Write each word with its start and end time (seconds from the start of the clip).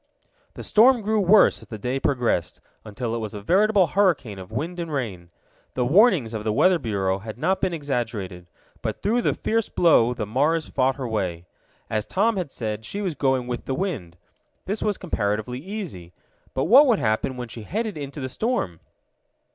The 0.55 0.63
storm 0.63 1.01
grew 1.01 1.19
worse 1.21 1.61
as 1.61 1.67
the 1.67 1.77
day 1.77 1.99
progressed, 1.99 2.59
until 2.83 3.13
it 3.13 3.19
was 3.19 3.35
a 3.35 3.39
veritable 3.41 3.85
hurricane 3.85 4.39
of 4.39 4.51
wind 4.51 4.79
and 4.79 4.91
rain. 4.91 5.29
The 5.75 5.85
warnings 5.85 6.33
of 6.33 6.43
the 6.43 6.51
Weather 6.51 6.79
Bureau 6.79 7.19
had 7.19 7.37
not 7.37 7.61
been 7.61 7.71
exaggerated. 7.71 8.47
But 8.81 9.03
through 9.03 9.21
the 9.21 9.35
fierce 9.35 9.69
blow 9.69 10.15
the 10.15 10.25
Mars 10.25 10.67
fought 10.69 10.95
her 10.95 11.07
way. 11.07 11.45
As 11.87 12.07
Tom 12.07 12.35
had 12.35 12.51
said, 12.51 12.83
she 12.83 12.99
was 12.99 13.13
going 13.13 13.45
with 13.45 13.65
the 13.65 13.75
wind. 13.75 14.17
This 14.65 14.81
was 14.81 14.97
comparatively 14.97 15.59
easy. 15.59 16.13
But 16.55 16.63
what 16.63 16.87
would 16.87 16.97
happen 16.97 17.37
when 17.37 17.47
she 17.47 17.61
headed 17.61 17.95
into 17.95 18.19
the 18.19 18.27
storm? 18.27 18.79